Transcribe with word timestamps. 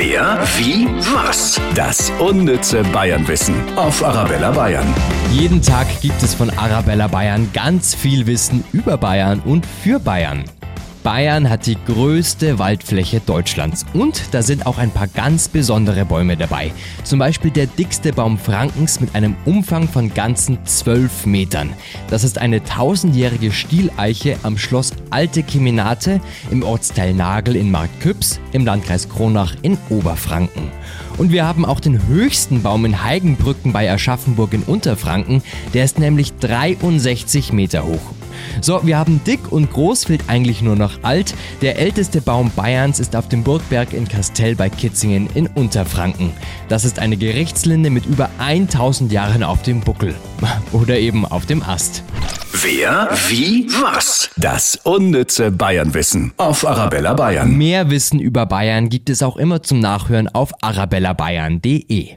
Wer, 0.00 0.38
wie, 0.56 0.86
was? 1.12 1.60
Das 1.74 2.12
unnütze 2.20 2.84
Bayernwissen 2.92 3.56
auf 3.74 4.04
Arabella 4.04 4.52
Bayern. 4.52 4.86
Jeden 5.32 5.60
Tag 5.60 5.88
gibt 6.00 6.22
es 6.22 6.34
von 6.34 6.50
Arabella 6.50 7.08
Bayern 7.08 7.50
ganz 7.52 7.96
viel 7.96 8.24
Wissen 8.28 8.62
über 8.72 8.96
Bayern 8.96 9.40
und 9.40 9.66
für 9.66 9.98
Bayern. 9.98 10.44
Bayern 11.02 11.48
hat 11.48 11.66
die 11.66 11.76
größte 11.86 12.58
Waldfläche 12.58 13.20
Deutschlands 13.20 13.86
und 13.94 14.22
da 14.32 14.42
sind 14.42 14.66
auch 14.66 14.78
ein 14.78 14.90
paar 14.90 15.06
ganz 15.06 15.48
besondere 15.48 16.04
Bäume 16.04 16.36
dabei. 16.36 16.72
Zum 17.04 17.18
Beispiel 17.18 17.50
der 17.50 17.66
dickste 17.66 18.12
Baum 18.12 18.38
Frankens 18.38 19.00
mit 19.00 19.14
einem 19.14 19.36
Umfang 19.44 19.88
von 19.88 20.12
ganzen 20.12 20.64
12 20.64 21.26
Metern. 21.26 21.70
Das 22.10 22.24
ist 22.24 22.38
eine 22.38 22.62
tausendjährige 22.62 23.52
Stieleiche 23.52 24.36
am 24.42 24.58
Schloss 24.58 24.92
Alte 25.10 25.42
Keminate 25.42 26.20
im 26.50 26.62
Ortsteil 26.62 27.14
Nagel 27.14 27.56
in 27.56 27.70
Markküps 27.70 28.40
im 28.52 28.64
Landkreis 28.64 29.08
Kronach 29.08 29.54
in 29.62 29.78
Oberfranken. 29.90 30.70
Und 31.16 31.32
wir 31.32 31.46
haben 31.46 31.64
auch 31.64 31.80
den 31.80 32.06
höchsten 32.06 32.62
Baum 32.62 32.84
in 32.84 33.02
Heigenbrücken 33.02 33.72
bei 33.72 33.90
Aschaffenburg 33.90 34.52
in 34.52 34.62
Unterfranken. 34.62 35.42
Der 35.74 35.84
ist 35.84 35.98
nämlich 35.98 36.36
63 36.38 37.52
Meter 37.52 37.84
hoch. 37.84 38.17
So, 38.60 38.80
wir 38.84 38.98
haben 38.98 39.20
dick 39.26 39.52
und 39.52 39.70
groß 39.70 40.04
fehlt 40.04 40.24
eigentlich 40.28 40.62
nur 40.62 40.76
noch 40.76 41.02
alt. 41.02 41.34
Der 41.62 41.78
älteste 41.78 42.20
Baum 42.20 42.50
Bayerns 42.54 43.00
ist 43.00 43.14
auf 43.16 43.28
dem 43.28 43.42
Burgberg 43.42 43.92
in 43.92 44.08
Kastell 44.08 44.54
bei 44.54 44.68
Kitzingen 44.68 45.28
in 45.34 45.46
Unterfranken. 45.46 46.32
Das 46.68 46.84
ist 46.84 46.98
eine 46.98 47.16
Gerichtslinde 47.16 47.90
mit 47.90 48.06
über 48.06 48.30
1000 48.38 49.12
Jahren 49.12 49.42
auf 49.42 49.62
dem 49.62 49.80
Buckel. 49.80 50.14
Oder 50.72 50.98
eben 50.98 51.24
auf 51.24 51.46
dem 51.46 51.62
Ast. 51.62 52.02
Wer, 52.52 53.08
wie, 53.28 53.68
was? 53.68 54.30
Das 54.36 54.76
unnütze 54.82 55.52
Bayernwissen 55.52 56.32
auf 56.38 56.66
Arabella 56.66 57.14
Bayern. 57.14 57.56
Mehr 57.56 57.90
Wissen 57.90 58.18
über 58.18 58.46
Bayern 58.46 58.88
gibt 58.88 59.10
es 59.10 59.22
auch 59.22 59.36
immer 59.36 59.62
zum 59.62 59.78
Nachhören 59.78 60.28
auf 60.28 60.52
arabellabayern.de. 60.62 62.16